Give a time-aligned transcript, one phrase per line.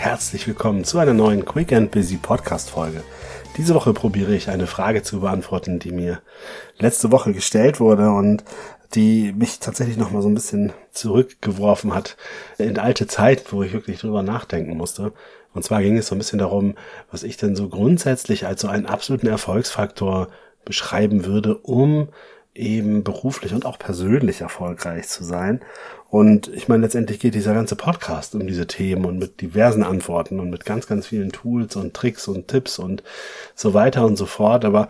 [0.00, 3.02] herzlich willkommen zu einer neuen Quick and Busy Podcast Folge.
[3.58, 6.22] Diese Woche probiere ich eine Frage zu beantworten, die mir
[6.78, 8.42] letzte Woche gestellt wurde und
[8.94, 12.16] die mich tatsächlich noch mal so ein bisschen zurückgeworfen hat
[12.56, 15.12] in alte Zeit, wo ich wirklich drüber nachdenken musste.
[15.52, 16.76] Und zwar ging es so ein bisschen darum,
[17.10, 20.28] was ich denn so grundsätzlich als so einen absoluten Erfolgsfaktor
[20.64, 22.08] beschreiben würde, um
[22.54, 25.60] eben beruflich und auch persönlich erfolgreich zu sein.
[26.08, 30.40] Und ich meine, letztendlich geht dieser ganze Podcast um diese Themen und mit diversen Antworten
[30.40, 33.04] und mit ganz, ganz vielen Tools und Tricks und Tipps und
[33.54, 34.64] so weiter und so fort.
[34.64, 34.88] Aber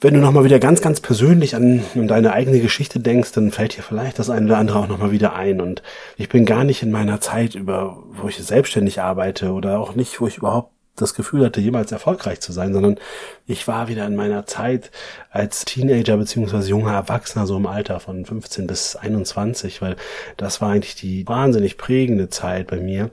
[0.00, 3.76] wenn du nochmal wieder ganz, ganz persönlich an, an deine eigene Geschichte denkst, dann fällt
[3.76, 5.60] dir vielleicht das eine oder andere auch nochmal wieder ein.
[5.60, 5.82] Und
[6.16, 10.20] ich bin gar nicht in meiner Zeit über, wo ich selbstständig arbeite oder auch nicht,
[10.20, 12.98] wo ich überhaupt das Gefühl hatte, jemals erfolgreich zu sein, sondern
[13.46, 14.90] ich war wieder in meiner Zeit
[15.30, 19.96] als Teenager beziehungsweise junger Erwachsener, so im Alter von 15 bis 21, weil
[20.36, 23.10] das war eigentlich die wahnsinnig prägende Zeit bei mir,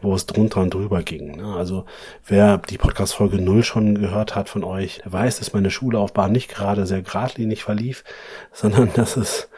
[0.00, 1.36] wo es drunter und drüber ging.
[1.36, 1.54] Ne?
[1.56, 1.84] Also
[2.26, 6.48] wer die Podcast-Folge null schon gehört hat von euch, der weiß, dass meine Schullaufbahn nicht
[6.48, 8.04] gerade sehr geradlinig verlief,
[8.52, 9.48] sondern dass es,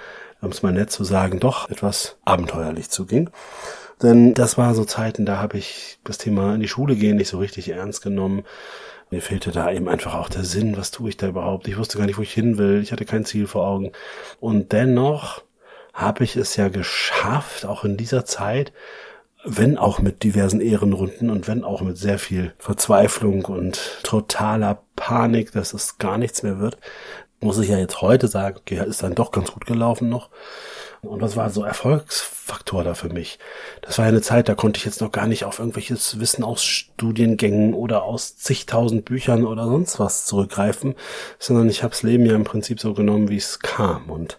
[0.40, 3.30] um es mal nett zu sagen, doch etwas abenteuerlich zuging.
[4.02, 7.28] Denn das war so Zeiten, da habe ich das Thema in die Schule gehen nicht
[7.28, 8.44] so richtig ernst genommen.
[9.10, 11.68] Mir fehlte da eben einfach auch der Sinn, was tue ich da überhaupt?
[11.68, 12.80] Ich wusste gar nicht, wo ich hin will.
[12.80, 13.92] Ich hatte kein Ziel vor Augen.
[14.38, 15.42] Und dennoch
[15.92, 18.72] habe ich es ja geschafft, auch in dieser Zeit,
[19.44, 25.52] wenn auch mit diversen Ehrenrunden und wenn auch mit sehr viel Verzweiflung und totaler Panik,
[25.52, 26.78] dass es gar nichts mehr wird,
[27.40, 30.30] muss ich ja jetzt heute sagen, okay, ist dann doch ganz gut gelaufen noch.
[31.02, 33.38] Und was war so Erfolgsfaktor da für mich?
[33.80, 36.62] Das war eine Zeit, da konnte ich jetzt noch gar nicht auf irgendwelches Wissen aus
[36.62, 40.94] Studiengängen oder aus zigtausend Büchern oder sonst was zurückgreifen,
[41.38, 44.10] sondern ich habe das Leben ja im Prinzip so genommen, wie es kam.
[44.10, 44.38] Und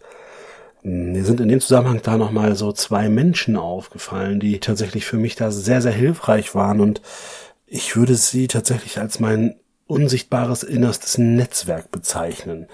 [0.83, 5.17] hm, mir sind in dem Zusammenhang da nochmal so zwei Menschen aufgefallen, die tatsächlich für
[5.17, 6.79] mich da sehr, sehr hilfreich waren.
[6.79, 7.01] Und
[7.65, 9.55] ich würde sie tatsächlich als mein
[9.87, 12.67] unsichtbares innerstes Netzwerk bezeichnen.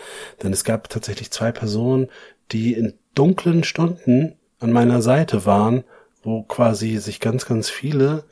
[0.43, 2.09] Denn es gab tatsächlich zwei Personen,
[2.51, 5.83] die in dunklen Stunden an meiner Seite waren,
[6.23, 8.25] wo quasi sich ganz, ganz viele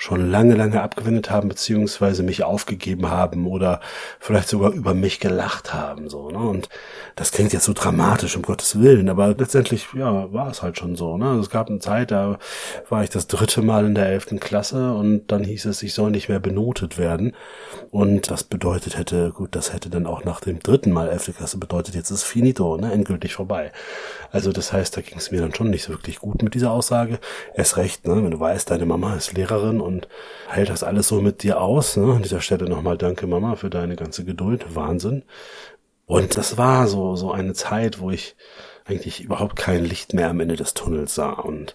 [0.00, 3.80] schon lange, lange abgewendet haben, beziehungsweise mich aufgegeben haben oder
[4.20, 6.38] vielleicht sogar über mich gelacht haben, so, ne?
[6.38, 6.68] Und
[7.16, 10.94] das klingt jetzt so dramatisch, um Gottes Willen, aber letztendlich, ja, war es halt schon
[10.94, 11.30] so, ne?
[11.30, 12.38] Also es gab eine Zeit, da
[12.88, 16.12] war ich das dritte Mal in der elften Klasse und dann hieß es, ich soll
[16.12, 17.34] nicht mehr benotet werden.
[17.90, 21.58] Und das bedeutet hätte, gut, das hätte dann auch nach dem dritten Mal elfte Klasse
[21.58, 22.92] bedeutet, jetzt ist finito, ne?
[22.92, 23.72] Endgültig vorbei.
[24.30, 26.70] Also das heißt, da ging es mir dann schon nicht so wirklich gut mit dieser
[26.70, 27.18] Aussage.
[27.56, 28.22] Erst recht, ne?
[28.22, 30.06] Wenn du weißt, deine Mama ist Lehrerin und
[30.46, 31.96] hält das alles so mit dir aus.
[31.96, 32.14] Ne?
[32.14, 34.76] An dieser Stelle nochmal danke Mama für deine ganze Geduld.
[34.76, 35.24] Wahnsinn.
[36.06, 38.36] Und das war so, so eine Zeit, wo ich
[38.84, 41.32] eigentlich überhaupt kein Licht mehr am Ende des Tunnels sah.
[41.32, 41.74] Und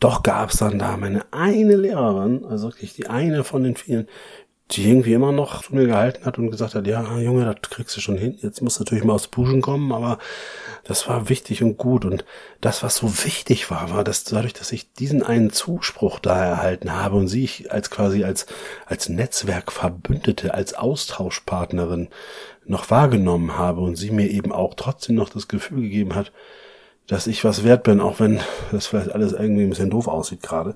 [0.00, 4.08] doch gab es dann da meine eine Lehrerin, also wirklich die eine von den vielen,
[4.70, 7.96] die irgendwie immer noch zu mir gehalten hat und gesagt hat, ja, Junge, das kriegst
[7.96, 8.36] du schon hin.
[8.42, 10.18] Jetzt musst du natürlich mal aus Puschen kommen, aber
[10.84, 12.04] das war wichtig und gut.
[12.04, 12.26] Und
[12.60, 16.92] das, was so wichtig war, war, dass dadurch, dass ich diesen einen Zuspruch da erhalten
[16.92, 18.46] habe und sie ich als quasi als,
[18.84, 22.08] als Netzwerkverbündete, als Austauschpartnerin
[22.66, 26.30] noch wahrgenommen habe und sie mir eben auch trotzdem noch das Gefühl gegeben hat,
[27.06, 28.40] dass ich was wert bin, auch wenn
[28.70, 30.74] das vielleicht alles irgendwie ein bisschen doof aussieht gerade.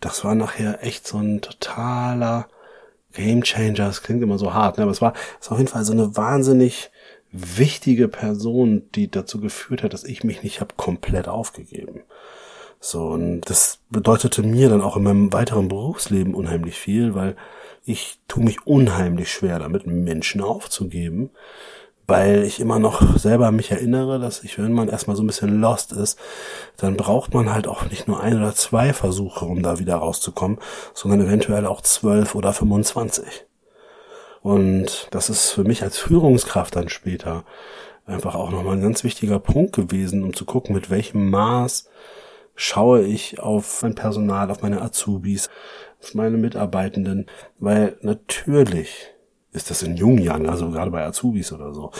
[0.00, 2.48] Das war nachher echt so ein totaler
[3.12, 4.82] Game Changer, das klingt immer so hart, ne?
[4.82, 6.90] aber es war, es auf jeden Fall so eine wahnsinnig
[7.32, 12.02] wichtige Person, die dazu geführt hat, dass ich mich nicht habe komplett aufgegeben.
[12.80, 17.36] So, und das bedeutete mir dann auch in meinem weiteren Berufsleben unheimlich viel, weil
[17.84, 21.30] ich tue mich unheimlich schwer damit, Menschen aufzugeben
[22.06, 25.60] weil ich immer noch selber mich erinnere, dass ich, wenn man erstmal so ein bisschen
[25.60, 26.18] lost ist,
[26.76, 30.58] dann braucht man halt auch nicht nur ein oder zwei Versuche, um da wieder rauszukommen,
[30.94, 33.46] sondern eventuell auch zwölf oder 25.
[34.42, 37.44] Und das ist für mich als Führungskraft dann später
[38.06, 41.88] einfach auch nochmal ein ganz wichtiger Punkt gewesen, um zu gucken, mit welchem Maß
[42.54, 45.50] schaue ich auf mein Personal, auf meine Azubis,
[46.00, 47.26] auf meine Mitarbeitenden,
[47.58, 49.15] weil natürlich
[49.52, 51.90] ist das in jungen Jahren, also gerade bei Azubis oder so,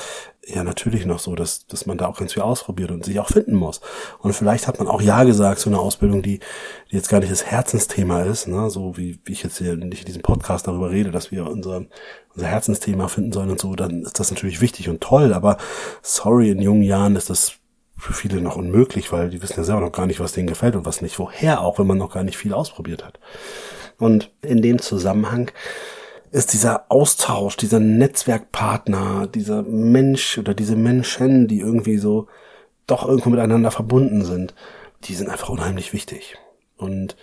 [0.47, 3.29] ja natürlich noch so, dass, dass man da auch ganz viel ausprobiert und sich auch
[3.29, 3.81] finden muss.
[4.19, 6.41] Und vielleicht hat man auch Ja gesagt zu einer Ausbildung, die,
[6.91, 8.71] die jetzt gar nicht das Herzensthema ist, ne?
[8.71, 11.85] so wie, wie ich jetzt hier nicht in diesem Podcast darüber rede, dass wir unser,
[12.35, 15.57] unser Herzensthema finden sollen und so, dann ist das natürlich wichtig und toll, aber
[16.03, 17.55] sorry, in jungen Jahren ist das
[17.97, 20.77] für viele noch unmöglich, weil die wissen ja selber noch gar nicht, was denen gefällt
[20.77, 21.19] und was nicht.
[21.19, 23.19] Woher auch, wenn man noch gar nicht viel ausprobiert hat.
[23.99, 25.51] Und in dem Zusammenhang
[26.31, 32.29] ist dieser Austausch, dieser Netzwerkpartner, dieser Mensch oder diese Menschen, die irgendwie so
[32.87, 34.55] doch irgendwo miteinander verbunden sind,
[35.05, 36.37] die sind einfach unheimlich wichtig.
[36.77, 37.17] Und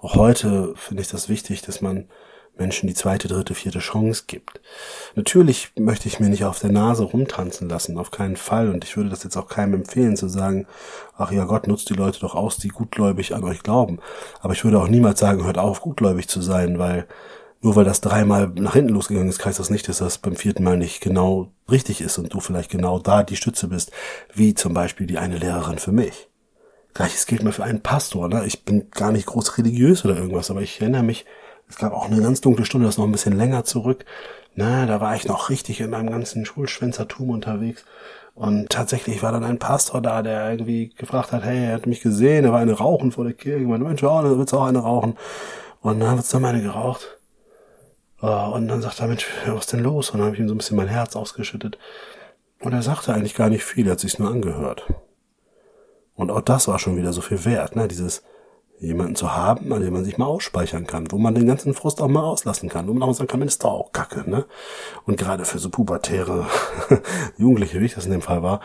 [0.00, 2.08] auch heute finde ich das wichtig, dass man
[2.58, 4.60] Menschen die zweite, dritte, vierte Chance gibt.
[5.14, 8.70] Natürlich möchte ich mir nicht auf der Nase rumtanzen lassen, auf keinen Fall.
[8.70, 10.66] Und ich würde das jetzt auch keinem empfehlen zu sagen,
[11.16, 13.98] ach ja, Gott nutzt die Leute doch aus, die gutgläubig an euch glauben.
[14.40, 17.06] Aber ich würde auch niemals sagen, hört auf, gutgläubig zu sein, weil
[17.60, 20.62] nur weil das dreimal nach hinten losgegangen ist, heißt das nicht, dass das beim vierten
[20.62, 23.90] Mal nicht genau richtig ist und du vielleicht genau da die Stütze bist,
[24.34, 26.28] wie zum Beispiel die eine Lehrerin für mich.
[26.94, 28.28] Gleiches gilt mal für einen Pastor.
[28.28, 28.44] Ne?
[28.46, 31.26] Ich bin gar nicht groß religiös oder irgendwas, aber ich erinnere mich,
[31.68, 34.04] es gab auch eine ganz dunkle Stunde, das ist noch ein bisschen länger zurück.
[34.54, 37.84] Na, da war ich noch richtig in meinem ganzen Schulschwänzertum unterwegs.
[38.34, 42.00] Und tatsächlich war dann ein Pastor da, der irgendwie gefragt hat, hey, er hat mich
[42.00, 43.62] gesehen, er war eine Rauchen vor der Kirche.
[43.62, 45.16] Ich meinte, Mensch, oh, da wird's auch eine rauchen.
[45.80, 47.15] Und dann wird's dann meine geraucht.
[48.20, 50.10] Und dann sagt er, Mensch, was denn los?
[50.10, 51.78] Und dann habe ich ihm so ein bisschen mein Herz ausgeschüttet.
[52.60, 54.86] Und er sagte eigentlich gar nicht viel, er hat sich's nur angehört.
[56.14, 57.88] Und auch das war schon wieder so viel wert, ne?
[57.88, 58.22] Dieses,
[58.78, 62.00] jemanden zu haben, an dem man sich mal ausspeichern kann, wo man den ganzen Frust
[62.00, 64.44] auch mal auslassen kann, wo man auch sagen kann, Mensch, ist doch auch Kacke, ne?
[65.04, 66.46] Und gerade für so pubertäre
[67.38, 68.60] Jugendliche, wie ich das in dem Fall war,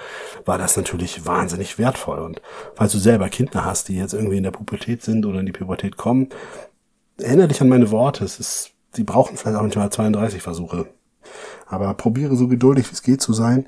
[0.45, 2.19] war das natürlich wahnsinnig wertvoll.
[2.19, 2.41] Und
[2.75, 5.51] falls du selber Kinder hast, die jetzt irgendwie in der Pubertät sind oder in die
[5.53, 6.29] Pubertät kommen,
[7.17, 8.25] erinnere dich an meine Worte.
[8.25, 10.87] Es ist, die brauchen vielleicht auch nicht mal 32 Versuche.
[11.67, 13.65] Aber probiere so geduldig wie es geht zu sein,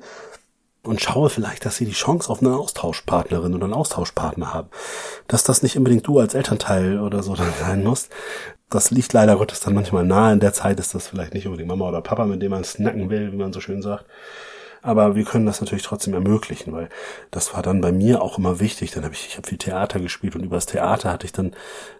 [0.84, 4.68] und schaue vielleicht, dass sie die Chance auf eine Austauschpartnerin oder einen Austauschpartner haben.
[5.26, 8.10] Dass das nicht unbedingt du als Elternteil oder so dann sein musst.
[8.70, 10.32] Das liegt leider Gottes dann manchmal nahe.
[10.32, 13.10] In der Zeit ist das vielleicht nicht unbedingt Mama oder Papa, mit dem man snacken
[13.10, 14.04] will, wie man so schön sagt.
[14.84, 16.90] Aber wir können das natürlich trotzdem ermöglichen, weil
[17.30, 18.90] das war dann bei mir auch immer wichtig.
[18.90, 21.56] Dann habe ich, ich habe viel Theater gespielt und übers Theater hatte ich dann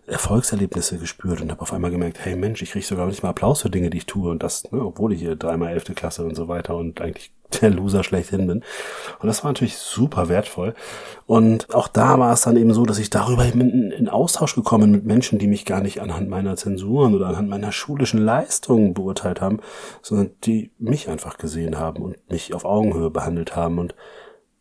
[0.07, 3.63] Erfolgserlebnisse gespürt und habe auf einmal gemerkt, hey Mensch, ich kriege sogar nicht mal Applaus
[3.63, 6.35] für Dinge, die ich tue und das, ne, obwohl ich hier dreimal elfte Klasse und
[6.35, 8.63] so weiter und eigentlich der Loser schlechthin bin.
[9.21, 10.75] Und das war natürlich super wertvoll.
[11.27, 14.91] Und auch da war es dann eben so, dass ich darüber in, in Austausch gekommen
[14.91, 19.41] mit Menschen, die mich gar nicht anhand meiner Zensuren oder anhand meiner schulischen Leistungen beurteilt
[19.41, 19.61] haben,
[20.03, 23.95] sondern die mich einfach gesehen haben und mich auf Augenhöhe behandelt haben und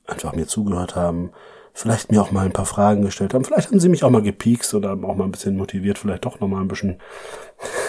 [0.06, 1.32] einfach mir zugehört haben,
[1.74, 3.44] vielleicht mir auch mal ein paar Fragen gestellt haben.
[3.44, 6.40] Vielleicht haben sie mich auch mal gepiekst oder auch mal ein bisschen motiviert, vielleicht doch
[6.40, 7.00] noch mal ein bisschen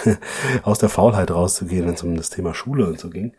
[0.63, 3.33] aus der Faulheit rauszugehen, wenn es um das Thema Schule und so ging.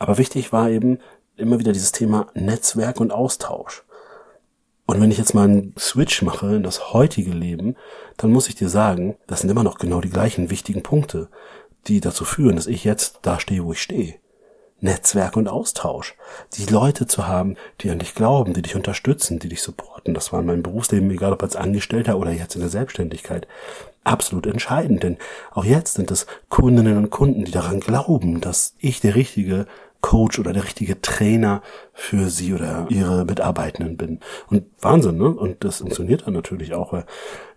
[0.00, 0.98] Aber wichtig war eben
[1.36, 3.84] immer wieder dieses Thema Netzwerk und Austausch.
[4.86, 7.76] Und wenn ich jetzt mal einen Switch mache in das heutige Leben,
[8.16, 11.28] dann muss ich dir sagen, das sind immer noch genau die gleichen wichtigen Punkte,
[11.86, 14.14] die dazu führen, dass ich jetzt da stehe, wo ich stehe.
[14.80, 16.16] Netzwerk und Austausch.
[16.54, 20.14] Die Leute zu haben, die an dich glauben, die dich unterstützen, die dich supporten.
[20.14, 23.46] Das war in meinem Berufsleben, egal ob als Angestellter oder jetzt in der Selbstständigkeit,
[24.02, 25.02] absolut entscheidend.
[25.02, 25.18] Denn
[25.52, 29.66] auch jetzt sind es Kundinnen und Kunden, die daran glauben, dass ich der richtige
[30.00, 31.62] Coach oder der richtige Trainer
[31.92, 34.20] für sie oder ihre Mitarbeitenden bin.
[34.48, 35.28] Und Wahnsinn, ne?
[35.28, 37.04] Und das funktioniert dann natürlich auch, weil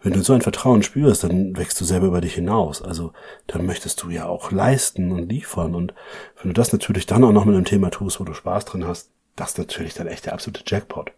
[0.01, 2.81] wenn du so ein Vertrauen spürst, dann wächst du selber über dich hinaus.
[2.81, 3.13] Also
[3.47, 5.73] dann möchtest du ja auch leisten und liefern.
[5.73, 5.93] Und
[6.41, 8.85] wenn du das natürlich dann auch noch mit einem Thema tust, wo du Spaß drin
[8.85, 11.11] hast, das ist natürlich dann echt der absolute Jackpot.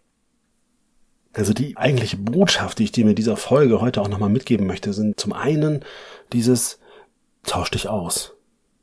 [1.33, 4.93] Also die eigentliche Botschaft, die ich dir mit dieser Folge heute auch nochmal mitgeben möchte,
[4.93, 5.83] sind zum einen
[6.31, 6.79] dieses
[7.43, 8.34] Tausch dich aus.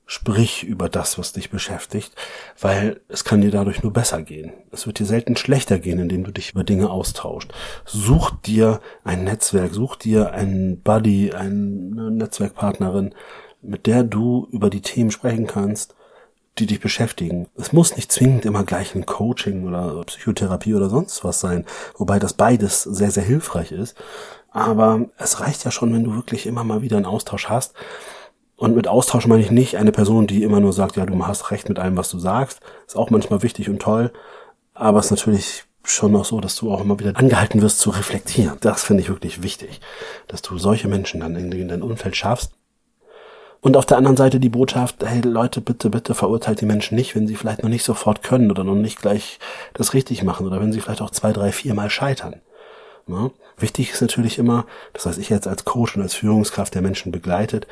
[0.04, 2.12] Sprich über das, was dich beschäftigt,
[2.60, 4.52] weil es kann dir dadurch nur besser gehen.
[4.70, 7.52] Es wird dir selten schlechter gehen, indem du dich über Dinge austauscht.
[7.86, 13.14] Such dir ein Netzwerk, such dir einen Buddy, eine Netzwerkpartnerin,
[13.62, 15.94] mit der du über die Themen sprechen kannst,
[16.58, 17.48] die dich beschäftigen.
[17.56, 21.64] Es muss nicht zwingend immer gleich ein Coaching oder Psychotherapie oder sonst was sein,
[21.96, 23.96] wobei das beides sehr, sehr hilfreich ist.
[24.50, 27.74] Aber es reicht ja schon, wenn du wirklich immer mal wieder einen Austausch hast
[28.62, 31.50] und mit Austausch meine ich nicht eine Person, die immer nur sagt, ja, du hast
[31.50, 32.60] recht mit allem, was du sagst.
[32.86, 34.12] Ist auch manchmal wichtig und toll.
[34.72, 37.90] Aber es ist natürlich schon noch so, dass du auch immer wieder angehalten wirst zu
[37.90, 38.58] reflektieren.
[38.60, 39.80] Das finde ich wirklich wichtig,
[40.28, 42.52] dass du solche Menschen dann in dein Umfeld schaffst.
[43.62, 47.16] Und auf der anderen Seite die Botschaft, hey Leute, bitte, bitte verurteilt die Menschen nicht,
[47.16, 49.40] wenn sie vielleicht noch nicht sofort können oder noch nicht gleich
[49.74, 52.36] das richtig machen oder wenn sie vielleicht auch zwei, drei, vier Mal scheitern.
[53.08, 53.30] Ja?
[53.58, 57.10] Wichtig ist natürlich immer, das heißt ich jetzt als Coach und als Führungskraft der Menschen
[57.10, 57.66] begleitet,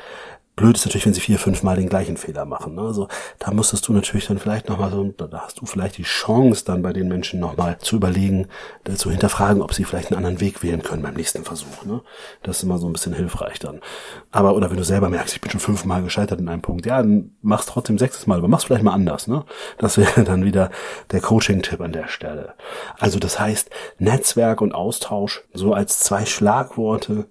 [0.61, 2.75] Blöd ist natürlich, wenn sie vier, fünf Mal den gleichen Fehler machen.
[2.75, 2.81] Ne?
[2.81, 3.07] Also
[3.39, 6.83] da musstest du natürlich dann vielleicht nochmal so, da hast du vielleicht die Chance dann
[6.83, 8.47] bei den Menschen nochmal zu überlegen,
[8.87, 11.83] äh, zu hinterfragen, ob sie vielleicht einen anderen Weg wählen können beim nächsten Versuch.
[11.85, 12.01] Ne?
[12.43, 13.81] Das ist immer so ein bisschen hilfreich dann.
[14.29, 16.97] Aber, oder wenn du selber merkst, ich bin schon fünfmal gescheitert in einem Punkt, ja,
[17.01, 19.25] dann machst trotzdem sechstes Mal, aber mach's vielleicht mal anders.
[19.25, 19.43] Ne?
[19.79, 20.69] Das wäre dann wieder
[21.09, 22.53] der Coaching-Tipp an der Stelle.
[22.99, 27.25] Also das heißt, Netzwerk und Austausch so als zwei Schlagworte,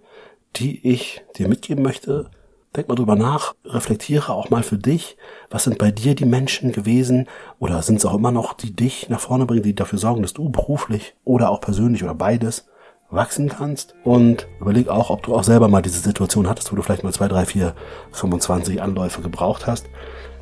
[0.57, 2.29] die ich dir mitgeben möchte,
[2.77, 5.17] Denk mal drüber nach, reflektiere auch mal für dich,
[5.51, 7.27] was sind bei dir die Menschen gewesen
[7.59, 10.35] oder sind es auch immer noch, die dich nach vorne bringen, die dafür sorgen, dass
[10.35, 12.69] du beruflich oder auch persönlich oder beides
[13.11, 16.83] wachsen kannst und überleg auch, ob du auch selber mal diese Situation hattest, wo du
[16.83, 17.75] vielleicht mal zwei, drei, vier,
[18.13, 19.87] 25 Anläufe gebraucht hast.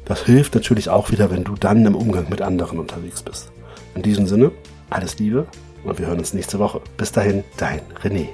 [0.05, 3.51] Das hilft natürlich auch wieder, wenn du dann im Umgang mit anderen unterwegs bist.
[3.95, 4.53] In diesem Sinne,
[4.91, 5.47] alles Liebe
[5.83, 6.83] und wir hören uns nächste Woche.
[6.99, 8.29] Bis dahin, dein René.